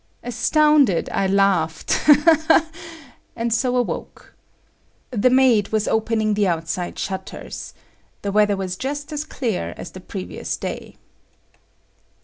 [0.23, 4.33] Astounded, I laughed "Ha, ha, ha!"—and so awoke.
[5.11, 7.75] The maid was opening the outside shutters.
[8.23, 10.95] The weather was just as clear as the previous day.